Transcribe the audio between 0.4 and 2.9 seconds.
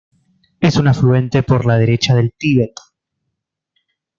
Es un afluente por la derecha del Tíber.